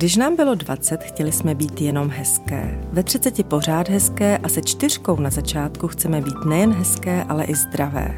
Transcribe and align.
Když 0.00 0.16
nám 0.16 0.36
bylo 0.36 0.54
20, 0.54 1.02
chtěli 1.02 1.32
jsme 1.32 1.54
být 1.54 1.80
jenom 1.80 2.10
hezké. 2.10 2.80
Ve 2.92 3.02
30 3.02 3.46
pořád 3.46 3.88
hezké 3.88 4.38
a 4.38 4.48
se 4.48 4.62
čtyřkou 4.62 5.20
na 5.20 5.30
začátku 5.30 5.88
chceme 5.88 6.20
být 6.20 6.44
nejen 6.46 6.72
hezké, 6.72 7.24
ale 7.24 7.44
i 7.44 7.54
zdravé. 7.54 8.14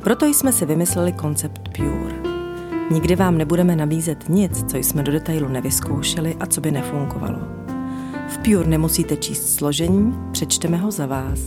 Proto 0.00 0.26
jsme 0.26 0.52
si 0.52 0.66
vymysleli 0.66 1.12
koncept 1.12 1.68
Pure. 1.76 2.14
Nikdy 2.90 3.16
vám 3.16 3.38
nebudeme 3.38 3.76
nabízet 3.76 4.28
nic, 4.28 4.64
co 4.70 4.76
jsme 4.76 5.02
do 5.02 5.12
detailu 5.12 5.48
nevyzkoušeli 5.48 6.36
a 6.40 6.46
co 6.46 6.60
by 6.60 6.70
nefungovalo. 6.70 7.38
V 8.28 8.38
Pure 8.38 8.68
nemusíte 8.68 9.16
číst 9.16 9.54
složení, 9.54 10.14
přečteme 10.32 10.76
ho 10.76 10.90
za 10.90 11.06
vás. 11.06 11.40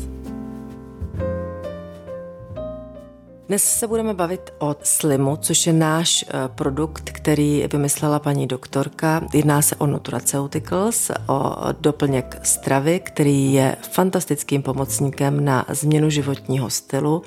Dnes 3.51 3.79
se 3.79 3.87
budeme 3.87 4.13
bavit 4.13 4.53
o 4.59 4.75
Slimu, 4.83 5.35
což 5.35 5.67
je 5.67 5.73
náš 5.73 6.25
eh, 6.27 6.33
produkt, 6.47 7.09
který 7.09 7.67
vymyslela 7.71 8.19
paní 8.19 8.47
doktorka. 8.47 9.21
Jedná 9.33 9.61
se 9.61 9.75
o 9.75 9.87
Nutraceuticals, 9.87 11.11
o 11.27 11.55
doplněk 11.79 12.39
stravy, 12.43 12.99
který 12.99 13.53
je 13.53 13.75
fantastickým 13.91 14.61
pomocníkem 14.61 15.45
na 15.45 15.65
změnu 15.69 16.09
životního 16.09 16.69
stylu 16.69 17.23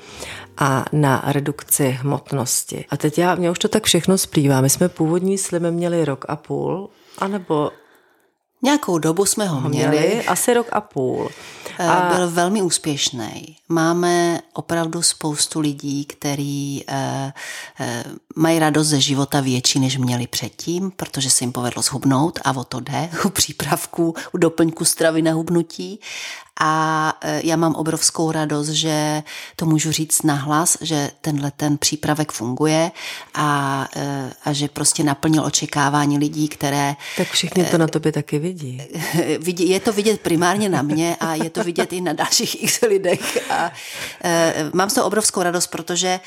a 0.58 0.84
na 0.92 1.22
redukci 1.26 1.88
hmotnosti. 1.88 2.84
A 2.90 2.96
teď 2.96 3.18
já, 3.18 3.34
mě 3.34 3.50
už 3.50 3.58
to 3.58 3.68
tak 3.68 3.84
všechno 3.84 4.18
splývá. 4.18 4.60
My 4.60 4.70
jsme 4.70 4.88
původní 4.88 5.38
Slim 5.38 5.70
měli 5.70 6.04
rok 6.04 6.24
a 6.28 6.36
půl, 6.36 6.90
anebo 7.18 7.70
Nějakou 8.64 8.98
dobu 8.98 9.26
jsme 9.26 9.46
ho 9.46 9.68
měli. 9.68 9.98
měli 9.98 10.24
asi 10.24 10.54
rok 10.54 10.66
a 10.72 10.80
půl. 10.80 11.28
Eh, 11.78 11.88
a... 11.88 12.14
Byl 12.16 12.30
velmi 12.30 12.62
úspěšný. 12.62 13.56
Máme 13.68 14.40
opravdu 14.52 15.02
spoustu 15.02 15.60
lidí, 15.60 16.04
kteří 16.04 16.84
eh, 16.88 17.32
eh, 17.80 18.04
mají 18.36 18.58
radost 18.58 18.86
ze 18.86 19.00
života 19.00 19.40
větší, 19.40 19.80
než 19.80 19.96
měli 19.96 20.26
předtím, 20.26 20.90
protože 20.90 21.30
se 21.30 21.44
jim 21.44 21.52
povedlo 21.52 21.82
zhubnout 21.82 22.38
a 22.44 22.56
o 22.56 22.64
to 22.64 22.80
jde 22.80 23.10
u 23.24 23.28
přípravků, 23.28 24.14
u 24.32 24.38
doplňku 24.38 24.84
stravy 24.84 25.22
na 25.22 25.32
hubnutí 25.32 26.00
a 26.60 27.12
e, 27.20 27.40
já 27.44 27.56
mám 27.56 27.74
obrovskou 27.74 28.32
radost, 28.32 28.68
že 28.68 29.22
to 29.56 29.66
můžu 29.66 29.92
říct 29.92 30.22
nahlas, 30.22 30.76
že 30.80 31.10
tenhle 31.20 31.50
ten 31.50 31.78
přípravek 31.78 32.32
funguje 32.32 32.90
a, 33.34 33.88
e, 33.96 34.32
a 34.44 34.52
že 34.52 34.68
prostě 34.68 35.04
naplnil 35.04 35.44
očekávání 35.44 36.18
lidí, 36.18 36.48
které... 36.48 36.96
Tak 37.16 37.28
všichni 37.28 37.64
to 37.64 37.78
na 37.78 37.86
tobě 37.86 38.12
taky 38.12 38.38
vidí. 39.38 39.68
Je 39.68 39.80
to 39.80 39.92
vidět 39.92 40.20
primárně 40.20 40.68
na 40.68 40.82
mě 40.82 41.16
a 41.20 41.34
je 41.34 41.50
to 41.50 41.64
vidět 41.64 41.92
i 41.92 42.00
na 42.00 42.12
dalších 42.12 42.62
x 42.62 42.80
lidech. 42.80 43.50
A 43.50 43.72
e, 44.24 44.54
mám 44.72 44.90
z 44.90 44.94
toho 44.94 45.06
obrovskou 45.06 45.42
radost, 45.42 45.66
protože 45.66 46.20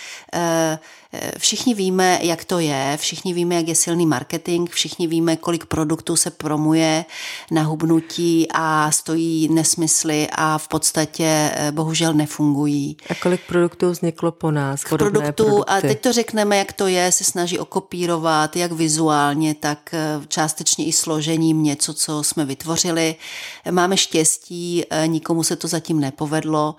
Všichni 1.38 1.74
víme, 1.74 2.20
jak 2.22 2.46
to 2.46 2.60
je, 2.60 2.98
všichni 3.02 3.34
víme, 3.34 3.56
jak 3.56 3.68
je 3.68 3.76
silný 3.76 4.06
marketing, 4.06 4.70
všichni 4.70 5.08
víme, 5.08 5.36
kolik 5.36 5.66
produktů 5.66 6.16
se 6.16 6.32
promuje 6.32 7.06
na 7.52 7.64
hubnutí 7.64 8.48
a 8.54 8.92
stojí 8.92 9.50
nesmysly 9.52 10.28
a 10.32 10.58
v 10.58 10.68
podstatě 10.68 11.52
eh, 11.54 11.72
bohužel 11.72 12.14
nefungují. 12.14 12.98
A 13.10 13.16
kolik 13.16 13.42
produktů 13.48 13.90
vzniklo 13.90 14.32
po 14.32 14.52
nás? 14.52 14.84
Produktů, 14.90 15.64
a 15.68 15.82
teď 15.82 16.02
to 16.02 16.14
řekneme, 16.14 16.58
jak 16.58 16.74
to 16.74 16.88
je, 16.88 17.12
se 17.12 17.24
snaží 17.24 17.60
okopírovat, 17.60 18.56
jak 18.56 18.72
vizuálně, 18.72 19.56
tak 19.56 19.94
eh, 19.94 20.22
částečně 20.28 20.86
i 20.86 20.92
složením 20.92 21.64
něco, 21.64 21.94
co 21.94 22.24
jsme 22.24 22.46
vytvořili. 22.46 23.16
Máme 23.72 23.98
štěstí, 23.98 24.84
eh, 24.90 25.08
nikomu 25.08 25.44
se 25.44 25.56
to 25.56 25.68
zatím 25.68 26.00
nepovedlo 26.00 26.76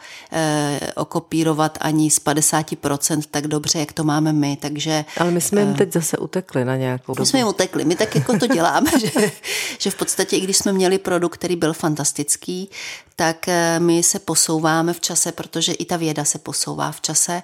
okopírovat 0.95 1.79
ani 1.81 2.11
z 2.11 2.19
50% 2.21 3.23
tak 3.31 3.47
dobře, 3.47 3.79
jak 3.79 3.93
to 3.93 4.05
máme 4.05 4.28
máme 4.33 4.49
my, 4.49 4.57
takže... 4.57 5.05
Ale 5.17 5.31
my 5.31 5.41
jsme 5.41 5.61
jim 5.61 5.75
teď 5.75 5.93
zase 5.93 6.19
utekli 6.19 6.65
na 6.65 6.77
nějakou 6.77 7.15
dobu. 7.15 7.23
My 7.23 7.27
jsme 7.27 7.39
jim 7.39 7.49
utekli, 7.49 7.85
my 7.85 7.97
tak 7.97 8.15
jako 8.15 8.39
to 8.39 8.47
děláme, 8.47 8.91
že, 9.01 9.31
že 9.79 9.91
v 9.91 9.95
podstatě, 9.95 10.37
i 10.37 10.41
když 10.41 10.57
jsme 10.57 10.73
měli 10.73 10.99
produkt, 10.99 11.35
který 11.35 11.57
byl 11.57 11.73
fantastický, 11.73 12.71
tak 13.17 13.49
eh, 13.49 13.81
my 13.81 14.03
se 14.03 14.19
posouváme 14.19 14.93
v 14.93 15.01
čase, 15.01 15.33
protože 15.33 15.73
i 15.73 15.85
ta 15.85 15.97
věda 15.97 16.25
se 16.25 16.39
posouvá 16.39 16.93
v 16.93 17.01
čase 17.01 17.43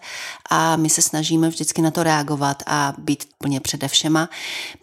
a 0.51 0.77
my 0.77 0.91
se 0.91 1.03
snažíme 1.03 1.49
vždycky 1.49 1.83
na 1.83 1.91
to 1.91 2.03
reagovat 2.03 2.63
a 2.67 2.95
být 2.99 3.29
plně 3.39 3.61
přede 3.61 3.89
všema. 3.89 4.29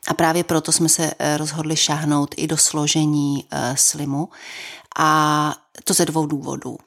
A 0.08 0.14
právě 0.14 0.44
proto 0.44 0.72
jsme 0.72 0.90
se 0.90 1.12
eh, 1.20 1.38
rozhodli 1.38 1.76
šáhnout 1.76 2.36
i 2.38 2.48
do 2.48 2.58
složení 2.58 3.46
slimu 3.76 4.30
a 5.00 5.54
to 5.84 5.94
ze 5.94 6.06
dvou 6.06 6.26
důvodů. 6.26 6.78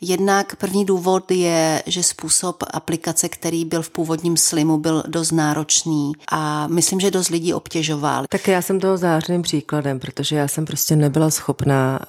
Jednak 0.00 0.56
první 0.56 0.84
důvod 0.84 1.30
je, 1.30 1.82
že 1.86 2.02
způsob 2.02 2.64
aplikace, 2.70 3.28
který 3.28 3.64
byl 3.64 3.82
v 3.82 3.90
původním 3.90 4.36
slimu, 4.36 4.78
byl 4.78 5.02
dost 5.06 5.32
náročný 5.32 6.12
a 6.32 6.66
myslím, 6.66 7.00
že 7.00 7.10
dost 7.10 7.28
lidí 7.28 7.54
obtěžoval. 7.54 8.24
Tak 8.28 8.48
já 8.48 8.62
jsem 8.62 8.80
toho 8.80 8.96
zářným 8.96 9.42
příkladem, 9.42 10.00
protože 10.00 10.36
já 10.36 10.48
jsem 10.48 10.64
prostě 10.64 10.96
nebyla 10.96 11.30
schopná 11.30 12.00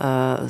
uh, 0.44 0.50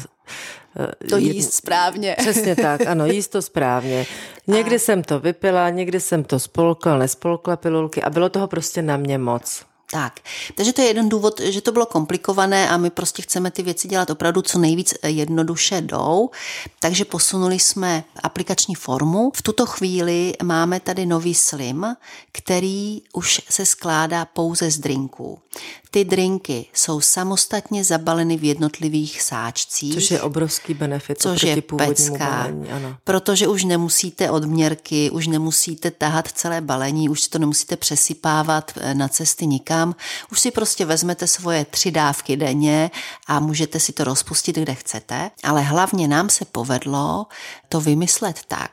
to 1.09 1.17
jíst 1.17 1.53
správně. 1.53 2.15
Přesně 2.19 2.55
tak, 2.55 2.87
ano, 2.87 3.05
jíst 3.05 3.27
to 3.27 3.41
správně. 3.41 4.05
Někdy 4.47 4.75
a... 4.75 4.79
jsem 4.79 5.03
to 5.03 5.19
vypila, 5.19 5.69
někdy 5.69 5.99
jsem 5.99 6.23
to 6.23 6.39
spolkla, 6.39 6.97
nespolkla 6.97 7.55
pilulky 7.55 8.03
a 8.03 8.09
bylo 8.09 8.29
toho 8.29 8.47
prostě 8.47 8.81
na 8.81 8.97
mě 8.97 9.17
moc. 9.17 9.65
Tak, 9.91 10.19
takže 10.55 10.73
to 10.73 10.81
je 10.81 10.87
jeden 10.87 11.09
důvod, 11.09 11.39
že 11.39 11.61
to 11.61 11.71
bylo 11.71 11.85
komplikované 11.85 12.69
a 12.69 12.77
my 12.77 12.89
prostě 12.89 13.21
chceme 13.21 13.51
ty 13.51 13.63
věci 13.63 13.87
dělat 13.87 14.09
opravdu 14.09 14.41
co 14.41 14.59
nejvíc 14.59 14.93
jednoduše 15.03 15.81
jdou, 15.81 16.29
takže 16.79 17.05
posunuli 17.05 17.59
jsme 17.59 18.03
aplikační 18.23 18.75
formu. 18.75 19.31
V 19.35 19.41
tuto 19.41 19.65
chvíli 19.65 20.33
máme 20.43 20.79
tady 20.79 21.05
nový 21.05 21.35
Slim, 21.35 21.95
který 22.31 23.01
už 23.13 23.41
se 23.49 23.65
skládá 23.65 24.25
pouze 24.25 24.71
z 24.71 24.79
drinků. 24.79 25.39
Ty 25.95 26.05
drinky 26.05 26.65
jsou 26.73 27.01
samostatně 27.01 27.83
zabaleny 27.83 28.37
v 28.37 28.43
jednotlivých 28.43 29.21
sáčcích. 29.21 29.93
Což 29.93 30.11
je 30.11 30.21
obrovský 30.21 30.73
benefit 30.73 31.21
což 31.21 31.43
je 31.43 31.61
pecka, 31.61 32.29
balení, 32.29 32.69
ano. 32.69 32.97
protože 33.03 33.47
už 33.47 33.63
nemusíte 33.63 34.31
odměrky, 34.31 35.09
už 35.09 35.27
nemusíte 35.27 35.91
tahat 35.91 36.27
celé 36.27 36.61
balení, 36.61 37.09
už 37.09 37.21
si 37.21 37.29
to 37.29 37.39
nemusíte 37.39 37.77
přesypávat 37.77 38.71
eh, 38.75 38.93
na 38.93 39.07
cesty 39.07 39.47
nikam. 39.47 39.95
Už 40.31 40.39
si 40.39 40.51
prostě 40.51 40.85
vezmete 40.85 41.27
svoje 41.27 41.65
tři 41.65 41.91
dávky 41.91 42.37
denně 42.37 42.91
a 43.27 43.39
můžete 43.39 43.79
si 43.79 43.93
to 43.93 44.03
rozpustit, 44.03 44.55
kde 44.55 44.75
chcete. 44.75 45.31
Ale 45.43 45.61
hlavně 45.61 46.07
nám 46.07 46.29
se 46.29 46.45
povedlo 46.45 47.25
to 47.69 47.81
vymyslet 47.81 48.39
tak, 48.47 48.71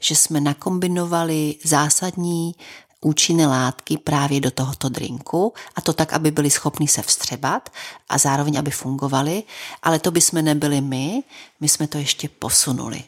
že 0.00 0.16
jsme 0.16 0.40
nakombinovali 0.40 1.54
zásadní 1.64 2.54
účinné 3.00 3.46
látky 3.46 3.98
právě 3.98 4.40
do 4.40 4.50
tohoto 4.50 4.88
drinku 4.88 5.54
a 5.76 5.80
to 5.80 5.92
tak, 5.92 6.12
aby 6.12 6.30
byli 6.30 6.50
schopni 6.50 6.88
se 6.88 7.02
vstřebat 7.02 7.70
a 8.08 8.18
zároveň, 8.18 8.58
aby 8.58 8.70
fungovali, 8.70 9.42
ale 9.82 9.98
to 9.98 10.10
by 10.10 10.20
jsme 10.20 10.42
nebyli 10.42 10.80
my, 10.80 11.22
my 11.60 11.68
jsme 11.68 11.86
to 11.86 11.98
ještě 11.98 12.28
posunuli. 12.28 13.04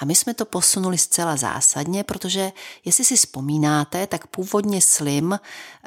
A 0.00 0.04
my 0.04 0.14
jsme 0.14 0.34
to 0.34 0.44
posunuli 0.44 0.98
zcela 0.98 1.36
zásadně, 1.36 2.04
protože 2.04 2.52
jestli 2.84 3.04
si 3.04 3.16
vzpomínáte, 3.16 4.06
tak 4.06 4.26
původně 4.26 4.80
slim 4.80 5.38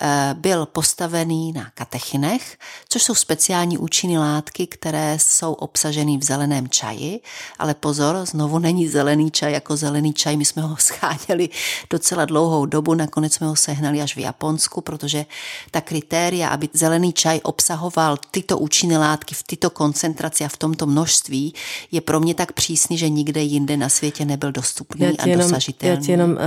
eh, 0.01 0.29
byl 0.33 0.65
postavený 0.65 1.51
na 1.51 1.71
katechinech, 1.75 2.57
což 2.89 3.03
jsou 3.03 3.15
speciální 3.15 3.77
účinné 3.77 4.19
látky, 4.19 4.67
které 4.67 5.17
jsou 5.19 5.53
obsaženy 5.53 6.17
v 6.17 6.23
zeleném 6.23 6.69
čaji, 6.69 7.21
ale 7.59 7.73
pozor, 7.73 8.25
znovu 8.25 8.59
není 8.59 8.87
zelený 8.87 9.31
čaj 9.31 9.53
jako 9.53 9.77
zelený 9.77 10.13
čaj, 10.13 10.37
my 10.37 10.45
jsme 10.45 10.61
ho 10.61 10.77
scháněli 10.79 11.49
docela 11.89 12.25
dlouhou 12.25 12.65
dobu, 12.65 12.93
nakonec 12.93 13.33
jsme 13.33 13.47
ho 13.47 13.55
sehnali 13.55 14.01
až 14.01 14.15
v 14.15 14.19
Japonsku, 14.19 14.81
protože 14.81 15.25
ta 15.71 15.81
kritéria, 15.81 16.49
aby 16.49 16.69
zelený 16.73 17.13
čaj 17.13 17.39
obsahoval 17.43 18.17
tyto 18.31 18.57
účinné 18.57 18.97
látky 18.97 19.35
v 19.35 19.43
tyto 19.43 19.69
koncentraci 19.69 20.45
a 20.45 20.47
v 20.47 20.57
tomto 20.57 20.85
množství, 20.85 21.53
je 21.91 22.01
pro 22.01 22.19
mě 22.19 22.35
tak 22.35 22.51
přísný, 22.51 22.97
že 22.97 23.09
nikde 23.09 23.41
jinde 23.41 23.77
na 23.77 23.89
světě 23.89 24.02
světě 24.03 24.25
nebyl 24.25 24.51
dostupný 24.51 25.19
a 25.19 25.27
jenom, 25.27 25.47
dosažitelný. 25.47 25.95
Já 25.95 26.01
ti 26.01 26.11
jenom 26.11 26.31
uh, 26.31 26.37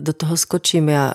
do 0.00 0.12
toho 0.12 0.36
skočím. 0.36 0.88
Já 0.88 1.14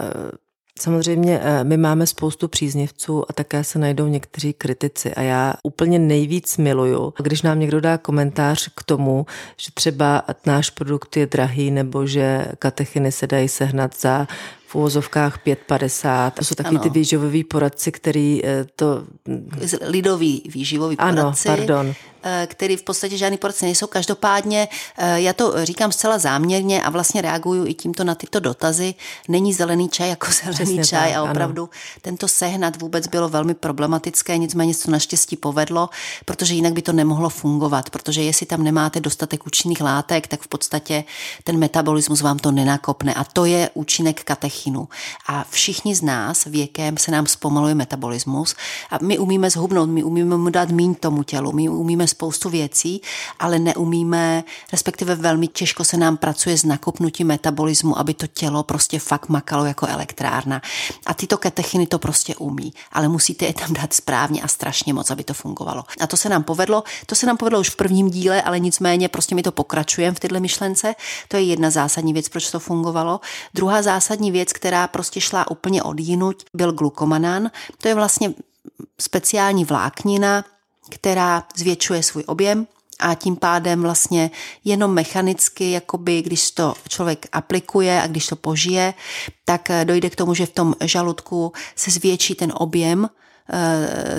Samozřejmě 0.80 1.42
my 1.64 1.78
máme 1.78 2.08
spoustu 2.08 2.48
příznivců 2.48 3.24
a 3.30 3.34
také 3.34 3.64
se 3.64 3.80
najdou 3.80 4.08
někteří 4.08 4.54
kritici 4.54 5.14
a 5.14 5.22
já 5.22 5.54
úplně 5.64 6.00
nejvíc 6.00 6.58
miluju, 6.58 7.14
když 7.22 7.42
nám 7.42 7.60
někdo 7.60 7.82
dá 7.82 7.98
komentář 7.98 8.70
k 8.76 8.84
tomu, 8.84 9.26
že 9.58 9.72
třeba 9.74 10.24
náš 10.46 10.70
produkt 10.70 11.18
je 11.18 11.28
drahý 11.28 11.72
nebo 11.72 12.08
že 12.08 12.46
katechiny 12.60 13.12
se 13.12 13.28
dají 13.28 13.48
sehnat 13.48 13.92
za 14.00 14.28
v 14.68 14.76
úvozovkách 14.76 15.40
5,50. 15.46 16.32
To 16.32 16.46
jsou 16.46 16.56
takový 16.56 16.76
ano. 16.76 16.84
ty 16.84 16.90
výživový 16.90 17.44
poradci, 17.44 17.92
který 17.92 18.42
to... 18.76 19.04
Lidový 19.82 20.42
výživový 20.54 20.96
poradci. 20.96 21.50
Ano, 21.50 21.58
pardon. 21.58 21.96
Eh, 22.28 22.48
který 22.48 22.76
v 22.76 22.84
podstatě 22.84 23.18
žádný 23.18 23.38
poradce 23.38 23.66
nejsou. 23.66 23.88
Každopádně 23.88 24.68
eh, 24.98 25.22
já 25.22 25.34
to 25.34 25.66
říkám 25.66 25.92
zcela 25.92 26.18
záměrně 26.18 26.84
a 26.84 26.90
vlastně 26.90 27.22
reaguju 27.22 27.66
i 27.66 27.74
tímto 27.74 28.04
na 28.04 28.16
tyto 28.16 28.40
dotazy. 28.40 28.94
Není 29.28 29.54
zelený 29.54 29.90
čaj 29.90 30.10
jako 30.10 30.28
zelený 30.32 30.56
Přesně 30.56 30.86
čaj 30.86 31.10
tak, 31.10 31.18
a 31.18 31.24
opravdu 31.24 31.64
ano. 31.64 31.72
tento 32.02 32.28
sehnat 32.28 32.82
vůbec 32.82 33.08
bylo 33.08 33.30
velmi 33.30 33.54
problematické, 33.54 34.38
nicméně 34.38 34.74
se 34.74 34.86
to 34.86 34.92
naštěstí 34.92 35.38
povedlo, 35.38 35.90
protože 36.26 36.54
jinak 36.54 36.74
by 36.74 36.82
to 36.82 36.94
nemohlo 36.94 37.30
fungovat, 37.30 37.90
protože 37.90 38.24
jestli 38.24 38.46
tam 38.46 38.64
nemáte 38.64 39.00
dostatek 39.00 39.48
účinných 39.48 39.82
látek, 39.82 40.28
tak 40.28 40.42
v 40.42 40.48
podstatě 40.48 41.04
ten 41.44 41.58
metabolismus 41.58 42.22
vám 42.22 42.40
to 42.40 42.52
nenakopne 42.52 43.14
a 43.14 43.24
to 43.24 43.46
je 43.46 43.70
účinek 43.74 44.24
katechy 44.24 44.55
katechinu 44.56 44.88
a 45.28 45.46
všichni 45.50 45.96
z 45.96 46.02
nás 46.02 46.46
věkem 46.46 46.98
se 46.98 47.12
nám 47.12 47.28
zpomaluje 47.28 47.76
metabolismus 47.76 48.56
a 48.90 48.98
my 49.02 49.20
umíme 49.20 49.50
zhubnout, 49.50 49.90
my 49.90 50.04
umíme 50.04 50.38
mu 50.38 50.50
dát 50.50 50.70
míň 50.70 50.96
tomu 50.96 51.24
tělu, 51.24 51.52
my 51.52 51.70
umíme 51.70 52.08
spoustu 52.08 52.50
věcí, 52.50 53.02
ale 53.40 53.60
neumíme, 53.60 54.44
respektive 54.72 55.16
velmi 55.16 55.48
těžko 55.48 55.84
se 55.84 55.98
nám 55.98 56.18
pracuje 56.18 56.58
s 56.58 56.64
nakopnutím 56.64 57.28
metabolismu, 57.28 58.00
aby 58.00 58.14
to 58.14 58.28
tělo 58.28 58.64
prostě 58.64 59.00
fakt 59.00 59.30
makalo 59.30 59.66
jako 59.66 59.88
elektrárna. 59.88 60.62
A 61.06 61.14
tyto 61.14 61.38
katechiny 61.38 61.88
to 61.88 62.00
prostě 62.00 62.36
umí, 62.36 62.74
ale 62.92 63.08
musíte 63.08 63.46
je 63.46 63.54
tam 63.54 63.74
dát 63.74 63.94
správně 63.94 64.42
a 64.42 64.48
strašně 64.48 64.94
moc, 64.94 65.12
aby 65.12 65.24
to 65.24 65.34
fungovalo. 65.34 65.84
A 66.00 66.08
to 66.08 66.18
se 66.18 66.30
nám 66.30 66.44
povedlo, 66.44 66.84
to 67.06 67.16
se 67.16 67.26
nám 67.26 67.38
povedlo 67.38 67.60
už 67.60 67.70
v 67.70 67.76
prvním 67.76 68.10
díle, 68.10 68.42
ale 68.42 68.60
nicméně 68.60 69.10
prostě 69.10 69.36
my 69.36 69.44
to 69.44 69.52
pokračujeme 69.52 70.16
v 70.16 70.20
tyhle 70.20 70.40
myšlence. 70.40 70.96
To 71.28 71.38
je 71.38 71.44
jedna 71.44 71.70
zásadní 71.70 72.14
věc, 72.14 72.30
proč 72.30 72.52
to 72.52 72.60
fungovalo. 72.60 73.20
Druhá 73.54 73.82
zásadní 73.82 74.32
věc, 74.32 74.45
která 74.54 74.88
prostě 74.88 75.22
šla 75.22 75.52
úplně 75.52 75.84
od 75.84 76.00
jinuť, 76.00 76.46
byl 76.54 76.72
glukomanan. 76.72 77.52
To 77.78 77.88
je 77.88 77.96
vlastně 77.96 78.34
speciální 79.00 79.66
vláknina, 79.66 80.46
která 80.90 81.44
zvětšuje 81.56 82.04
svůj 82.04 82.24
objem, 82.28 82.68
a 83.00 83.16
tím 83.16 83.36
pádem 83.36 83.82
vlastně 83.82 84.32
jenom 84.64 84.94
mechanicky, 84.94 85.72
jakoby 85.72 86.22
když 86.22 86.52
to 86.52 86.74
člověk 86.88 87.26
aplikuje 87.32 88.02
a 88.02 88.08
když 88.08 88.28
to 88.28 88.36
požije, 88.36 88.94
tak 89.46 89.70
dojde 89.84 90.10
k 90.10 90.16
tomu, 90.16 90.34
že 90.34 90.46
v 90.46 90.52
tom 90.52 90.76
žaludku 90.82 91.54
se 91.76 91.92
zvětší 91.92 92.36
ten 92.36 92.54
objem 92.56 93.10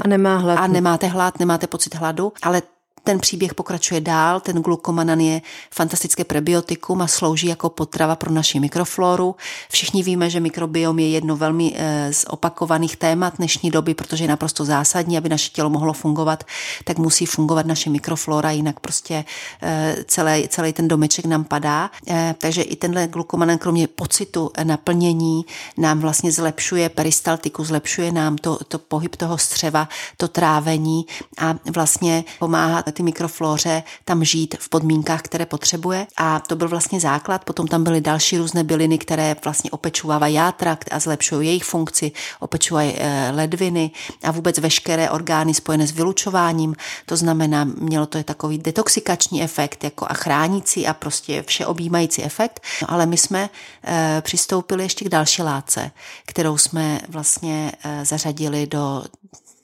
a 0.05 0.09
nemá 0.09 0.37
hlad. 0.37 0.59
A 0.59 0.67
nemáte 0.67 1.07
hlad, 1.07 1.39
nemáte 1.39 1.67
pocit 1.67 1.95
hladu, 1.95 2.33
ale 2.43 2.63
ten 3.07 3.19
příběh 3.19 3.55
pokračuje 3.55 4.01
dál, 4.01 4.41
ten 4.41 4.63
glukomanan 4.63 5.21
je 5.21 5.43
fantastické 5.71 6.25
prebiotikum 6.25 7.03
a 7.03 7.07
slouží 7.07 7.47
jako 7.47 7.71
potrava 7.71 8.17
pro 8.17 8.33
naši 8.33 8.61
mikrofloru. 8.61 9.37
Všichni 9.71 10.03
víme, 10.03 10.31
že 10.31 10.41
mikrobiom 10.41 10.99
je 10.99 11.09
jedno 11.11 11.37
velmi 11.37 11.73
eh, 11.77 12.13
z 12.13 12.25
opakovaných 12.29 12.97
témat 12.97 13.37
dnešní 13.37 13.71
doby, 13.71 13.95
protože 13.95 14.25
je 14.25 14.29
naprosto 14.29 14.65
zásadní, 14.65 15.19
aby 15.19 15.29
naše 15.29 15.51
tělo 15.51 15.71
mohlo 15.71 15.93
fungovat, 15.93 16.45
tak 16.85 16.99
musí 16.99 17.27
fungovat 17.27 17.67
naše 17.67 17.91
mikroflora, 17.91 18.51
jinak 18.51 18.81
prostě 18.81 19.25
eh, 19.63 19.97
celý, 20.07 20.49
celý 20.49 20.73
ten 20.73 20.89
domeček 20.89 21.25
nám 21.25 21.45
padá. 21.45 21.91
Eh, 22.09 22.35
takže 22.39 22.63
i 22.63 22.77
tenhle 22.77 23.09
glukomanan, 23.09 23.59
kromě 23.59 23.89
pocitu 23.89 24.51
naplnění, 24.63 25.47
nám 25.79 26.01
vlastně 26.01 26.33
zlepšuje 26.33 26.89
peristaltiku, 26.89 27.65
zlepšuje 27.65 28.13
nám 28.13 28.37
to, 28.37 28.59
to 28.69 28.79
pohyb 28.79 29.17
toho 29.17 29.39
střeva, 29.39 29.89
to 30.17 30.29
trávení 30.29 31.07
a 31.39 31.55
vlastně 31.75 32.25
pomáhá 32.39 32.83
ty 32.97 33.03
mikroflóře 33.03 33.83
tam 34.05 34.25
žít 34.25 34.55
v 34.59 34.69
podmínkách, 34.69 35.23
které 35.23 35.47
potřebuje. 35.47 36.07
A 36.17 36.41
to 36.41 36.57
byl 36.57 36.69
vlastně 36.69 37.01
základ. 37.01 37.45
Potom 37.45 37.67
tam 37.67 37.85
byly 37.85 38.01
další 38.01 38.39
různé 38.39 38.65
byliny, 38.65 38.99
které 38.99 39.37
vlastně 39.45 39.71
opečovávají 39.71 40.35
játrakt 40.35 40.89
a 40.93 40.99
zlepšují 40.99 41.49
jejich 41.49 41.65
funkci, 41.65 42.13
opečují 42.41 42.95
eh, 42.97 43.31
ledviny 43.35 43.91
a 44.23 44.31
vůbec 44.31 44.59
veškeré 44.59 45.11
orgány 45.11 45.55
spojené 45.55 45.87
s 45.87 45.93
vylučováním. 45.93 46.75
To 47.07 47.17
znamená, 47.17 47.65
mělo 47.65 48.07
to 48.07 48.19
je 48.19 48.25
takový 48.25 48.59
detoxikační 48.59 49.43
efekt 49.43 49.85
jako 49.85 50.07
a 50.09 50.15
chránící 50.15 50.87
a 50.87 50.95
prostě 50.95 51.45
všeobjímající 51.47 52.23
efekt. 52.23 52.63
No, 52.83 52.91
ale 52.91 53.07
my 53.07 53.17
jsme 53.17 53.51
e, 53.85 54.23
přistoupili 54.25 54.83
ještě 54.83 55.05
k 55.05 55.09
další 55.09 55.43
látce, 55.43 55.91
kterou 56.27 56.59
jsme 56.59 57.01
vlastně 57.09 57.73
e, 57.85 58.05
zařadili 58.05 58.67
do 58.67 59.05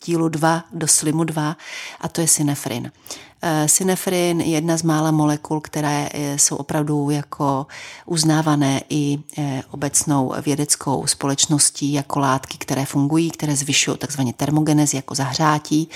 dílu 0.06 0.28
2 0.28 0.62
do 0.72 0.86
slimu 0.86 1.24
2 1.24 1.56
a 2.00 2.08
to 2.08 2.20
je 2.20 2.28
synefrin. 2.28 2.92
Eh, 3.44 3.68
synefrin 3.68 4.40
je 4.40 4.46
jedna 4.46 4.76
z 4.76 4.82
mála 4.82 5.10
molekul, 5.10 5.60
které 5.60 6.08
eh, 6.12 6.38
jsou 6.38 6.56
opravdu 6.56 7.10
jako 7.10 7.66
uznávané 8.06 8.82
i 8.88 9.18
eh, 9.38 9.62
obecnou 9.70 10.34
vědeckou 10.44 11.06
společností 11.06 11.92
jako 11.92 12.18
látky, 12.18 12.58
které 12.58 12.84
fungují, 12.84 13.30
které 13.30 13.56
zvyšují 13.56 13.98
takzvaně 13.98 14.32
termogenezi 14.32 14.96
jako 14.96 15.14
zahřátí 15.14 15.88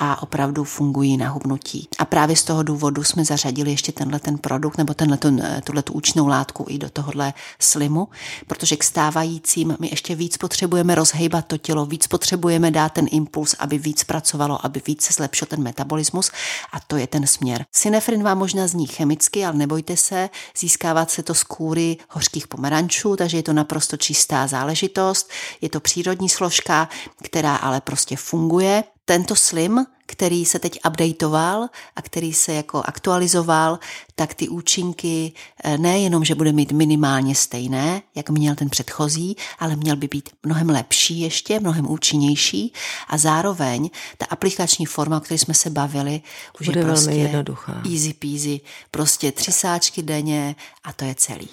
a 0.00 0.22
opravdu 0.22 0.64
fungují 0.64 1.16
na 1.16 1.28
hubnutí. 1.28 1.88
A 1.98 2.04
právě 2.04 2.36
z 2.36 2.42
toho 2.42 2.62
důvodu 2.62 3.04
jsme 3.04 3.24
zařadili 3.24 3.70
ještě 3.70 3.92
tenhle 3.92 4.20
ten 4.20 4.38
produkt 4.38 4.78
nebo 4.78 4.94
tenhle 4.94 5.18
tuhle 5.64 5.82
tu 5.82 5.92
účinnou 5.92 6.26
látku 6.26 6.66
i 6.68 6.78
do 6.78 6.90
tohohle 6.90 7.34
slimu, 7.58 8.08
protože 8.46 8.76
k 8.76 8.84
stávajícím 8.84 9.76
my 9.80 9.88
ještě 9.90 10.14
víc 10.14 10.36
potřebujeme 10.36 10.94
rozhejbat 10.94 11.46
to 11.46 11.58
tělo, 11.58 11.86
víc 11.86 12.06
potřebujeme 12.06 12.70
dát 12.70 12.92
ten 12.92 13.06
impuls, 13.10 13.54
aby 13.58 13.78
víc 13.78 14.04
pracovalo, 14.04 14.66
aby 14.66 14.82
víc 14.86 15.02
se 15.02 15.12
zlepšil 15.12 15.46
ten 15.46 15.62
metabolismus 15.62 16.30
a 16.72 16.83
to 16.86 16.96
je 16.96 17.06
ten 17.06 17.26
směr. 17.26 17.64
Synefrin 17.72 18.22
vám 18.22 18.38
možná 18.38 18.66
zní 18.66 18.86
chemicky, 18.86 19.44
ale 19.44 19.54
nebojte 19.54 19.96
se, 19.96 20.30
získávat 20.58 21.10
se 21.10 21.22
to 21.22 21.34
z 21.34 21.42
kůry 21.42 21.96
hořkých 22.08 22.48
pomerančů, 22.48 23.16
takže 23.16 23.36
je 23.36 23.42
to 23.42 23.52
naprosto 23.52 23.96
čistá 23.96 24.46
záležitost, 24.46 25.30
je 25.60 25.68
to 25.68 25.80
přírodní 25.80 26.28
složka, 26.28 26.88
která 27.22 27.56
ale 27.56 27.80
prostě 27.80 28.16
funguje. 28.16 28.84
Tento 29.04 29.36
slim 29.36 29.86
který 30.06 30.44
se 30.44 30.58
teď 30.58 30.78
updateoval 30.86 31.68
a 31.96 32.02
který 32.02 32.32
se 32.32 32.54
jako 32.54 32.82
aktualizoval, 32.84 33.78
tak 34.14 34.34
ty 34.34 34.48
účinky 34.48 35.32
eh, 35.64 35.78
nejenom, 35.78 36.24
že 36.24 36.34
bude 36.34 36.52
mít 36.52 36.72
minimálně 36.72 37.34
stejné, 37.34 38.02
jak 38.14 38.30
měl 38.30 38.54
ten 38.54 38.70
předchozí, 38.70 39.36
ale 39.58 39.76
měl 39.76 39.96
by 39.96 40.08
být 40.08 40.28
mnohem 40.42 40.68
lepší 40.70 41.20
ještě, 41.20 41.60
mnohem 41.60 41.90
účinnější 41.90 42.72
a 43.08 43.18
zároveň 43.18 43.90
ta 44.18 44.26
aplikační 44.26 44.86
forma, 44.86 45.16
o 45.16 45.20
které 45.20 45.38
jsme 45.38 45.54
se 45.54 45.70
bavili, 45.70 46.22
už 46.60 46.66
bude 46.66 46.80
je 46.80 46.86
prostě 46.86 47.10
jednoduchá. 47.10 47.82
easy 47.92 48.12
peasy, 48.12 48.60
prostě 48.90 49.32
tři 49.32 49.52
sáčky 49.52 50.02
denně 50.02 50.56
a 50.84 50.92
to 50.92 51.04
je 51.04 51.14
celý. 51.14 51.48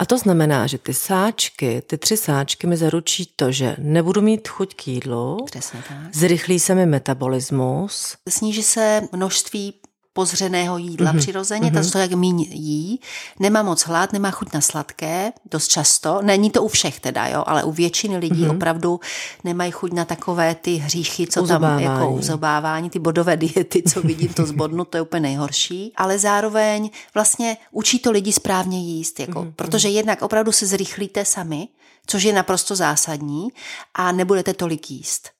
A 0.00 0.04
to 0.06 0.18
znamená, 0.18 0.66
že 0.66 0.78
ty 0.78 0.94
sáčky, 0.94 1.82
ty 1.86 1.98
tři 1.98 2.16
sáčky 2.16 2.66
mi 2.66 2.76
zaručí 2.76 3.32
to, 3.36 3.52
že 3.52 3.76
nebudu 3.78 4.20
mít 4.20 4.48
chuť 4.48 4.74
k 4.74 4.86
jídlu, 4.88 5.36
Přesně 5.44 5.82
tak. 5.88 6.14
zrychlí 6.14 6.60
se 6.60 6.74
mi 6.74 6.86
metabolismus. 6.86 8.16
Sníží 8.28 8.62
se 8.62 9.00
množství 9.12 9.74
pozřeného 10.12 10.78
jídla 10.78 11.12
mm-hmm. 11.12 11.18
přirozeně, 11.18 11.70
mm-hmm. 11.70 11.92
to 11.92 11.98
jak 11.98 12.12
míň 12.12 12.40
jí, 12.40 13.00
nemá 13.38 13.62
moc 13.62 13.82
hlad, 13.82 14.12
nemá 14.12 14.30
chuť 14.30 14.52
na 14.52 14.60
sladké, 14.60 15.32
dost 15.50 15.68
často, 15.68 16.22
není 16.22 16.50
to 16.50 16.62
u 16.62 16.68
všech 16.68 17.00
teda, 17.00 17.26
jo, 17.26 17.44
ale 17.46 17.64
u 17.64 17.72
většiny 17.72 18.16
lidí 18.16 18.44
mm-hmm. 18.44 18.56
opravdu 18.56 19.00
nemají 19.44 19.70
chuť 19.70 19.92
na 19.92 20.04
takové 20.04 20.54
ty 20.54 20.74
hříchy, 20.74 21.26
co 21.26 21.42
uzobávání. 21.42 21.84
tam 21.84 21.94
jako 21.94 22.10
uzobávání, 22.10 22.90
ty 22.90 22.98
bodové 22.98 23.36
diety, 23.36 23.82
co 23.82 24.00
vidím, 24.00 24.32
to 24.32 24.46
zbodnu, 24.46 24.84
to 24.84 24.96
je 24.96 25.00
úplně 25.00 25.20
nejhorší, 25.20 25.92
ale 25.96 26.18
zároveň 26.18 26.90
vlastně 27.14 27.56
učí 27.70 27.98
to 27.98 28.10
lidi 28.10 28.32
správně 28.32 28.78
jíst, 28.78 29.20
jako, 29.20 29.42
mm-hmm. 29.42 29.52
protože 29.56 29.88
jednak 29.88 30.22
opravdu 30.22 30.52
se 30.52 30.66
zrychlíte 30.66 31.24
sami, 31.24 31.68
což 32.06 32.22
je 32.22 32.32
naprosto 32.32 32.76
zásadní 32.76 33.48
a 33.94 34.12
nebudete 34.12 34.54
tolik 34.54 34.90
jíst. 34.90 35.30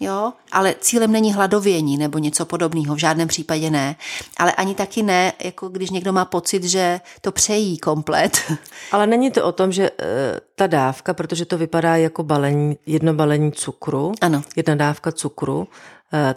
Jo, 0.00 0.32
ale 0.52 0.74
cílem 0.80 1.12
není 1.12 1.32
hladovění 1.32 1.96
nebo 1.96 2.18
něco 2.18 2.44
podobného, 2.44 2.94
v 2.94 2.98
žádném 2.98 3.28
případě 3.28 3.70
ne. 3.70 3.96
Ale 4.36 4.52
ani 4.52 4.74
taky 4.74 5.02
ne, 5.02 5.32
jako 5.44 5.68
když 5.68 5.90
někdo 5.90 6.12
má 6.12 6.24
pocit, 6.24 6.64
že 6.64 7.00
to 7.20 7.32
přejí 7.32 7.78
komplet. 7.78 8.38
Ale 8.92 9.06
není 9.06 9.30
to 9.30 9.44
o 9.44 9.52
tom, 9.52 9.72
že 9.72 9.90
uh, 9.90 9.96
ta 10.54 10.66
dávka, 10.66 11.14
protože 11.14 11.44
to 11.44 11.58
vypadá 11.58 11.96
jako 11.96 12.22
balení, 12.22 12.76
jedno 12.86 13.14
balení 13.14 13.52
cukru, 13.52 14.12
ano. 14.20 14.42
jedna 14.56 14.74
dávka 14.74 15.12
cukru, 15.12 15.58
uh, 15.58 15.66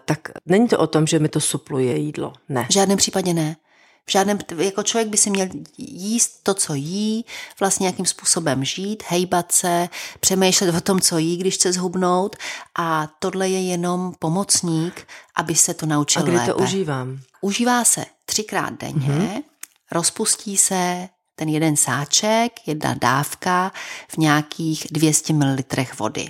tak 0.05 0.19
není 0.45 0.67
to 0.67 0.79
o 0.79 0.87
tom, 0.87 1.07
že 1.07 1.19
mi 1.19 1.29
to 1.29 1.39
supluje 1.39 1.97
jídlo. 1.97 2.33
Ne. 2.49 2.65
V 2.69 2.73
žádném 2.73 2.97
případě 2.97 3.33
ne. 3.33 3.55
V 4.05 4.11
žádném, 4.11 4.39
jako 4.57 4.83
člověk 4.83 5.07
by 5.07 5.17
si 5.17 5.29
měl 5.29 5.47
jíst 5.77 6.39
to, 6.43 6.53
co 6.53 6.73
jí, 6.73 7.25
vlastně 7.59 7.83
nějakým 7.83 8.05
způsobem 8.05 8.65
žít, 8.65 9.03
hejbat 9.07 9.51
se, 9.51 9.89
přemýšlet 10.19 10.75
o 10.75 10.81
tom, 10.81 11.01
co 11.01 11.17
jí, 11.17 11.37
když 11.37 11.55
chce 11.55 11.73
zhubnout 11.73 12.35
a 12.79 13.07
tohle 13.19 13.49
je 13.49 13.61
jenom 13.61 14.13
pomocník, 14.19 15.07
aby 15.35 15.55
se 15.55 15.73
to 15.73 15.85
naučil 15.85 16.21
A 16.21 16.25
kdy 16.25 16.35
lépe. 16.35 16.53
to 16.53 16.57
užívám? 16.57 17.19
Užívá 17.41 17.83
se 17.83 18.05
třikrát 18.25 18.73
denně, 18.73 19.07
mm-hmm. 19.07 19.43
rozpustí 19.91 20.57
se 20.57 21.09
ten 21.35 21.49
jeden 21.49 21.77
sáček, 21.77 22.67
jedna 22.67 22.95
dávka 23.01 23.71
v 24.07 24.17
nějakých 24.17 24.87
200 24.91 25.33
ml 25.33 25.57
vody. 25.99 26.29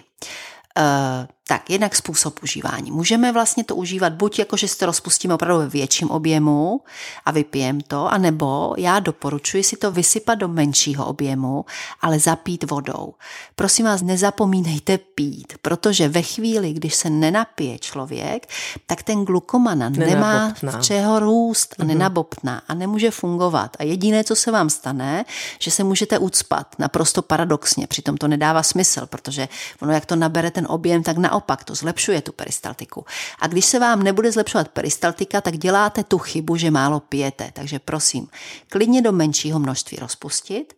Uh, 0.78 1.28
tak, 1.52 1.70
jednak 1.70 1.96
způsob 1.96 2.40
užívání. 2.44 2.92
Můžeme 2.92 3.32
vlastně 3.32 3.64
to 3.64 3.76
užívat 3.76 4.14
buď 4.14 4.40
jako, 4.40 4.58
že 4.58 4.68
si 4.68 4.78
to 4.78 4.86
rozpustíme 4.86 5.34
opravdu 5.34 5.60
ve 5.60 5.70
větším 5.70 6.12
objemu 6.12 6.82
a 7.26 7.32
vypijem 7.32 7.82
to, 7.82 8.08
anebo 8.08 8.74
já 8.78 9.00
doporučuji 9.00 9.64
si 9.64 9.78
to 9.78 9.92
vysypat 9.92 10.38
do 10.38 10.48
menšího 10.48 11.06
objemu, 11.06 11.66
ale 12.02 12.20
zapít 12.20 12.72
vodou. 12.72 13.14
Prosím 13.56 13.86
vás, 13.86 14.02
nezapomínejte 14.02 14.98
pít, 14.98 15.54
protože 15.62 16.08
ve 16.08 16.22
chvíli, 16.22 16.74
když 16.74 16.96
se 16.96 17.10
nenapije 17.10 17.80
člověk, 17.80 18.48
tak 18.86 19.04
ten 19.04 19.26
glukomana 19.26 19.90
nemá 19.90 20.54
v 20.62 20.82
čeho 20.82 21.20
růst 21.20 21.76
a 21.80 21.84
mm-hmm. 21.84 21.88
nenabopná 21.88 22.62
a 22.68 22.74
nemůže 22.74 23.12
fungovat. 23.12 23.78
A 23.80 23.84
jediné, 23.84 24.24
co 24.24 24.36
se 24.36 24.52
vám 24.52 24.70
stane, 24.70 25.26
že 25.60 25.72
se 25.72 25.84
můžete 25.84 26.18
ucpat, 26.18 26.76
naprosto 26.80 27.22
paradoxně, 27.22 27.88
přitom 27.88 28.18
to 28.18 28.28
nedává 28.28 28.64
smysl, 28.64 29.06
protože 29.06 29.48
ono, 29.82 29.94
jak 29.94 30.06
to 30.06 30.16
nabere 30.16 30.52
ten 30.52 30.68
objem, 30.70 31.04
tak 31.04 31.18
naopak 31.18 31.41
naopak 31.42 31.64
to 31.64 31.76
zlepšuje 31.76 32.22
tu 32.22 32.32
peristaltiku. 32.32 33.06
A 33.40 33.48
když 33.48 33.66
se 33.66 33.80
vám 33.80 34.04
nebude 34.04 34.32
zlepšovat 34.32 34.68
peristaltika, 34.70 35.42
tak 35.42 35.58
děláte 35.58 36.04
tu 36.04 36.18
chybu, 36.18 36.58
že 36.58 36.72
málo 36.72 37.00
pijete. 37.00 37.52
Takže 37.54 37.80
prosím, 37.80 38.28
klidně 38.70 39.02
do 39.02 39.12
menšího 39.12 39.60
množství 39.60 39.98
rozpustit, 39.98 40.74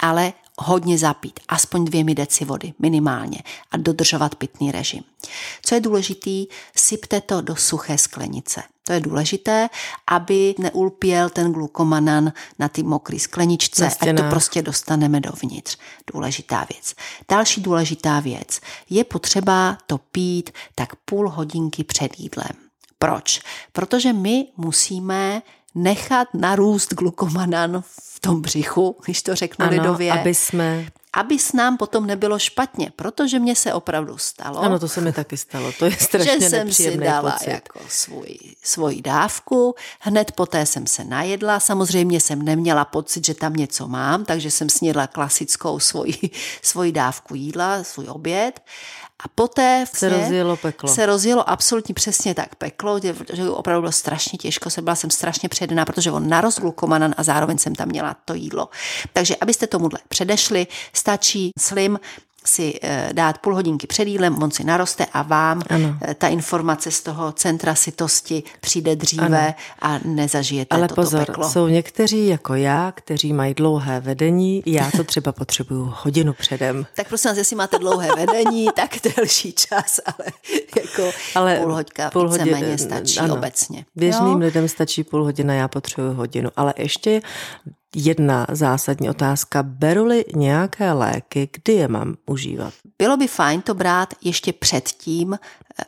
ale 0.00 0.32
hodně 0.58 0.98
zapít, 0.98 1.40
aspoň 1.48 1.84
dvěmi 1.84 2.14
deci 2.14 2.44
vody 2.44 2.74
minimálně 2.78 3.38
a 3.70 3.76
dodržovat 3.76 4.34
pitný 4.34 4.72
režim. 4.72 5.04
Co 5.62 5.74
je 5.74 5.80
důležitý, 5.80 6.46
sypte 6.76 7.20
to 7.20 7.40
do 7.40 7.56
suché 7.56 7.98
sklenice. 7.98 8.62
To 8.84 8.92
je 8.92 9.00
důležité, 9.00 9.68
aby 10.06 10.54
neulpěl 10.58 11.30
ten 11.30 11.52
glukomanan 11.52 12.32
na 12.58 12.68
ty 12.68 12.82
mokré 12.82 13.18
skleničce, 13.18 13.86
ať 13.86 14.16
to 14.16 14.22
prostě 14.30 14.62
dostaneme 14.62 15.20
dovnitř. 15.20 15.76
Důležitá 16.12 16.66
věc. 16.72 16.94
Další 17.28 17.60
důležitá 17.60 18.20
věc. 18.20 18.60
Je 18.90 19.04
potřeba 19.04 19.78
to 19.86 19.98
pít 19.98 20.50
tak 20.74 20.96
půl 20.96 21.30
hodinky 21.30 21.84
před 21.84 22.20
jídlem. 22.20 22.48
Proč? 22.98 23.40
Protože 23.72 24.12
my 24.12 24.46
musíme 24.56 25.42
nechat 25.76 26.28
narůst 26.34 26.94
glukomanan 26.94 27.82
v 27.86 28.20
tom 28.20 28.42
břichu, 28.42 28.96
když 29.04 29.22
to 29.22 29.34
řeknu 29.34 29.66
ano, 29.66 29.72
lidově. 29.76 30.12
aby 30.12 30.34
jsme 30.34 30.86
aby 31.16 31.38
s 31.38 31.52
nám 31.52 31.76
potom 31.76 32.06
nebylo 32.06 32.38
špatně, 32.38 32.92
protože 32.96 33.38
mě 33.38 33.56
se 33.56 33.72
opravdu 33.72 34.18
stalo. 34.18 34.58
Ano, 34.58 34.78
to 34.78 34.88
se 34.88 35.00
mi 35.00 35.12
taky 35.12 35.36
stalo, 35.36 35.72
to 35.72 35.84
je 35.84 35.96
strašně 36.00 36.40
že 36.40 36.50
jsem 36.50 36.72
si 36.72 36.96
dala 36.96 37.32
pocit. 37.32 37.50
jako 37.50 37.80
svůj, 37.88 38.38
svoji 38.62 39.02
dávku, 39.02 39.74
hned 40.00 40.32
poté 40.32 40.66
jsem 40.66 40.86
se 40.86 41.04
najedla, 41.04 41.60
samozřejmě 41.60 42.20
jsem 42.20 42.42
neměla 42.42 42.84
pocit, 42.84 43.26
že 43.26 43.34
tam 43.34 43.52
něco 43.52 43.88
mám, 43.88 44.24
takže 44.24 44.50
jsem 44.50 44.68
snědla 44.68 45.06
klasickou 45.06 45.78
svoji, 45.78 46.30
svoji 46.62 46.92
dávku 46.92 47.34
jídla, 47.34 47.84
svůj 47.84 48.06
oběd 48.08 48.60
a 49.24 49.28
poté 49.34 49.84
se 49.94 50.08
rozjelo 50.08 50.56
peklo. 50.56 50.88
Se 50.88 51.06
rozjelo 51.06 51.50
absolutně 51.50 51.94
přesně 51.94 52.34
tak 52.34 52.54
peklo, 52.54 53.00
že 53.32 53.50
opravdu 53.50 53.80
bylo 53.80 53.92
strašně 53.92 54.38
těžko, 54.38 54.70
se 54.70 54.82
byla 54.82 54.96
jsem 54.96 55.10
strašně 55.10 55.48
předená, 55.48 55.84
protože 55.84 56.10
on 56.10 56.28
narost 56.28 56.60
glukomanan 56.60 57.14
a 57.16 57.22
zároveň 57.22 57.58
jsem 57.58 57.74
tam 57.74 57.88
měla 57.88 58.16
to 58.24 58.34
jídlo. 58.34 58.68
Takže 59.12 59.36
abyste 59.40 59.66
tomuhle 59.66 59.98
předešli, 60.08 60.66
stačí 60.92 61.50
slim 61.58 61.98
si 62.46 62.78
eh, 62.82 63.08
dát 63.12 63.38
půl 63.38 63.54
hodinky 63.54 63.86
před 63.86 64.08
jídlem, 64.08 64.42
on 64.42 64.50
si 64.50 64.64
naroste 64.64 65.06
a 65.12 65.22
vám 65.22 65.62
ano. 65.68 65.98
Eh, 66.02 66.14
ta 66.14 66.28
informace 66.28 66.90
z 66.90 67.00
toho 67.00 67.32
centra 67.32 67.74
sitosti 67.74 68.42
přijde 68.60 68.96
dříve 68.96 69.54
ano. 69.80 69.94
a 69.96 70.00
nezažijete 70.04 70.76
Ale 70.76 70.88
toto 70.88 71.02
pozor, 71.02 71.26
peklo. 71.26 71.50
jsou 71.50 71.68
někteří 71.68 72.26
jako 72.26 72.54
já, 72.54 72.92
kteří 72.92 73.32
mají 73.32 73.54
dlouhé 73.54 74.00
vedení, 74.00 74.62
já 74.66 74.90
to 74.90 75.04
třeba 75.04 75.32
potřebuju 75.32 75.92
hodinu 76.02 76.32
předem. 76.32 76.86
tak 76.96 77.08
prosím 77.08 77.30
vás, 77.30 77.38
jestli 77.38 77.56
máte 77.56 77.78
dlouhé 77.78 78.08
vedení, 78.16 78.68
tak 78.76 78.90
delší 79.16 79.52
čas, 79.52 80.00
ale 80.06 80.26
jako 80.76 81.10
ale 81.34 81.60
půl 81.62 81.74
hoďka 81.74 82.10
půl 82.10 82.28
hodin, 82.28 82.78
stačí 82.78 83.18
ano, 83.18 83.34
obecně. 83.34 83.84
Běžným 83.96 84.28
jo? 84.28 84.38
lidem 84.38 84.68
stačí 84.68 85.04
půl 85.04 85.24
hodina, 85.24 85.54
já 85.54 85.68
potřebuju 85.68 86.14
hodinu. 86.14 86.50
Ale 86.56 86.74
ještě 86.76 87.20
jedna 87.96 88.46
zásadní 88.52 89.10
otázka. 89.10 89.62
Beru-li 89.62 90.24
nějaké 90.34 90.92
léky, 90.92 91.48
kdy 91.52 91.72
je 91.72 91.88
mám 91.88 92.14
užívat? 92.26 92.74
Bylo 92.98 93.16
by 93.16 93.28
fajn 93.28 93.62
to 93.62 93.74
brát 93.74 94.14
ještě 94.22 94.52
předtím, 94.52 95.38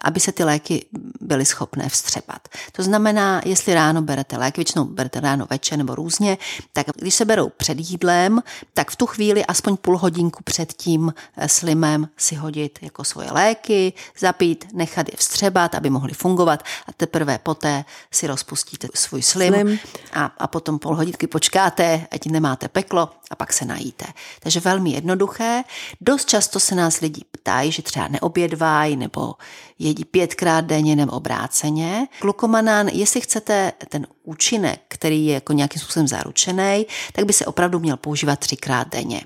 aby 0.00 0.20
se 0.20 0.32
ty 0.32 0.44
léky 0.44 0.86
byly 1.20 1.44
schopné 1.44 1.88
vstřebat. 1.88 2.48
To 2.72 2.82
znamená, 2.82 3.42
jestli 3.44 3.74
ráno 3.74 4.02
berete 4.02 4.36
léky, 4.36 4.60
většinou 4.60 4.84
berete 4.84 5.20
ráno 5.20 5.46
večer 5.50 5.78
nebo 5.78 5.94
různě, 5.94 6.38
tak 6.72 6.86
když 6.96 7.14
se 7.14 7.24
berou 7.24 7.48
před 7.48 7.78
jídlem, 7.80 8.42
tak 8.74 8.90
v 8.90 8.96
tu 8.96 9.06
chvíli 9.06 9.46
aspoň 9.46 9.76
půl 9.76 9.98
hodinku 9.98 10.42
před 10.42 10.72
tím 10.72 11.14
eh, 11.36 11.48
slimem 11.48 12.08
si 12.16 12.34
hodit 12.34 12.78
jako 12.82 13.04
svoje 13.04 13.32
léky, 13.32 13.92
zapít, 14.18 14.64
nechat 14.72 15.08
je 15.08 15.16
vstřebat, 15.16 15.74
aby 15.74 15.90
mohly 15.90 16.14
fungovat 16.14 16.62
a 16.86 16.92
teprve 16.92 17.38
poté 17.38 17.84
si 18.10 18.26
rozpustíte 18.26 18.88
svůj 18.94 19.22
slim, 19.22 19.54
slim. 19.54 19.78
A, 20.12 20.24
a 20.24 20.46
potom 20.46 20.78
půl 20.78 20.96
hodinky 20.96 21.26
počkáte, 21.26 21.97
ať 22.10 22.26
nemáte 22.26 22.68
peklo 22.68 23.08
a 23.30 23.34
pak 23.34 23.52
se 23.52 23.64
najíte. 23.64 24.04
Takže 24.40 24.60
velmi 24.60 24.90
jednoduché. 24.90 25.64
Dost 26.00 26.28
často 26.28 26.60
se 26.60 26.74
nás 26.74 27.00
lidi 27.00 27.24
ptají, 27.30 27.72
že 27.72 27.82
třeba 27.82 28.08
neobědvají 28.08 28.96
nebo 28.96 29.34
jedí 29.78 30.04
pětkrát 30.04 30.64
denně 30.64 30.96
nebo 30.96 31.12
obráceně. 31.12 32.08
Glukomanán, 32.20 32.88
jestli 32.88 33.20
chcete 33.20 33.72
ten 33.88 34.06
účinek, 34.22 34.80
který 34.88 35.26
je 35.26 35.34
jako 35.34 35.52
nějakým 35.52 35.82
způsobem 35.82 36.08
zaručený, 36.08 36.86
tak 37.12 37.24
by 37.24 37.32
se 37.32 37.46
opravdu 37.46 37.78
měl 37.78 37.96
používat 37.96 38.38
třikrát 38.38 38.88
denně. 38.88 39.22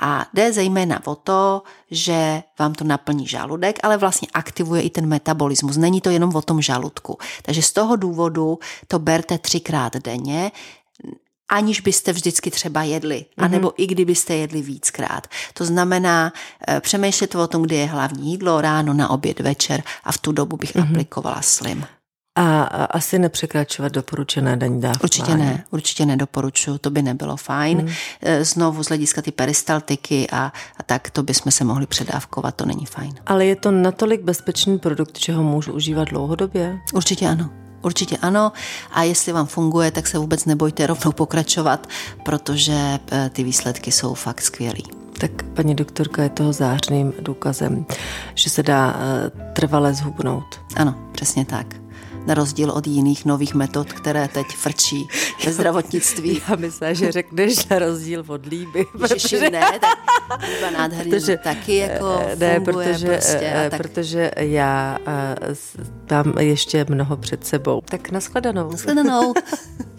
A 0.00 0.26
jde 0.34 0.52
zejména 0.52 1.06
o 1.06 1.14
to, 1.14 1.62
že 1.90 2.42
vám 2.58 2.74
to 2.74 2.84
naplní 2.84 3.26
žaludek, 3.26 3.78
ale 3.82 3.96
vlastně 3.96 4.28
aktivuje 4.34 4.82
i 4.82 4.90
ten 4.90 5.06
metabolismus. 5.06 5.76
Není 5.76 6.00
to 6.00 6.10
jenom 6.10 6.36
o 6.36 6.42
tom 6.42 6.62
žaludku. 6.62 7.18
Takže 7.42 7.62
z 7.62 7.72
toho 7.72 7.96
důvodu 7.96 8.58
to 8.88 8.98
berte 8.98 9.38
třikrát 9.38 9.96
denně 9.96 10.50
aniž 11.48 11.80
byste 11.80 12.12
vždycky 12.12 12.50
třeba 12.50 12.82
jedli, 12.82 13.16
mm-hmm. 13.16 13.44
anebo 13.44 13.72
i 13.76 13.86
kdybyste 13.86 14.34
jedli 14.34 14.62
víckrát. 14.62 15.26
To 15.54 15.64
znamená 15.64 16.32
e, 16.68 16.80
přemýšlet 16.80 17.34
o 17.34 17.46
tom, 17.46 17.62
kdy 17.62 17.76
je 17.76 17.86
hlavní 17.86 18.30
jídlo, 18.30 18.60
ráno, 18.60 18.94
na 18.94 19.10
oběd, 19.10 19.40
večer 19.40 19.82
a 20.04 20.12
v 20.12 20.18
tu 20.18 20.32
dobu 20.32 20.56
bych 20.56 20.76
mm-hmm. 20.76 20.90
aplikovala 20.90 21.42
slim. 21.42 21.86
A 22.40 22.62
asi 22.64 23.18
nepřekračovat 23.18 23.92
doporučené 23.92 24.56
denní 24.56 24.80
dávky. 24.80 25.02
Určitě 25.02 25.36
ne, 25.36 25.64
určitě 25.70 26.06
nedoporučuju, 26.06 26.78
to 26.78 26.90
by 26.90 27.02
nebylo 27.02 27.36
fajn. 27.36 27.78
Hmm. 27.78 27.94
Znovu 28.40 28.84
z 28.84 28.88
hlediska 28.88 29.22
ty 29.22 29.32
peristaltiky 29.32 30.30
a, 30.32 30.52
a 30.76 30.82
tak 30.86 31.10
to 31.10 31.22
bychom 31.22 31.52
se 31.52 31.64
mohli 31.64 31.86
předávkovat, 31.86 32.54
to 32.54 32.66
není 32.66 32.86
fajn. 32.86 33.14
Ale 33.26 33.46
je 33.46 33.56
to 33.56 33.70
natolik 33.70 34.20
bezpečný 34.20 34.78
produkt, 34.78 35.18
že 35.18 35.32
ho 35.32 35.42
můžu 35.42 35.72
užívat 35.72 36.08
dlouhodobě? 36.08 36.78
Určitě 36.94 37.28
ano. 37.28 37.50
Určitě 37.82 38.16
ano 38.16 38.52
a 38.92 39.02
jestli 39.02 39.32
vám 39.32 39.46
funguje, 39.46 39.90
tak 39.90 40.06
se 40.06 40.18
vůbec 40.18 40.44
nebojte 40.44 40.86
rovnou 40.86 41.12
pokračovat, 41.12 41.86
protože 42.24 42.98
eh, 43.12 43.30
ty 43.32 43.44
výsledky 43.44 43.92
jsou 43.92 44.14
fakt 44.14 44.40
skvělý. 44.42 44.84
Tak 45.20 45.42
paní 45.42 45.74
doktorka 45.74 46.22
je 46.22 46.28
toho 46.28 46.52
zářným 46.52 47.12
důkazem, 47.20 47.86
že 48.34 48.50
se 48.50 48.62
dá 48.62 48.96
eh, 48.96 49.30
trvale 49.52 49.94
zhubnout. 49.94 50.60
Ano, 50.76 50.94
přesně 51.12 51.44
tak 51.44 51.77
na 52.28 52.34
rozdíl 52.34 52.70
od 52.70 52.86
jiných 52.86 53.24
nových 53.24 53.54
metod, 53.54 53.92
které 53.92 54.28
teď 54.28 54.46
frčí 54.46 55.08
ve 55.44 55.52
zdravotnictví. 55.52 56.42
Já 56.48 56.56
myslím, 56.56 56.94
že 56.94 57.12
řekneš 57.12 57.66
na 57.66 57.78
rozdíl 57.78 58.24
od 58.26 58.46
líby. 58.46 58.86
Protože... 58.98 59.50
ne, 59.50 59.60
tak 59.80 60.48
líba 60.48 60.70
nádherný 60.70 61.10
protože, 61.10 61.36
taky 61.36 61.76
jako 61.76 62.22
ne, 62.36 62.60
protože, 62.60 63.06
prostě. 63.06 63.52
A 63.52 63.70
tak... 63.70 63.82
protože 63.82 64.30
já 64.36 64.98
tam 66.06 66.34
ještě 66.38 66.86
mnoho 66.88 67.16
před 67.16 67.46
sebou. 67.46 67.80
Tak 67.84 68.10
nashledanou. 68.10 68.70
Nashledanou. 68.70 69.34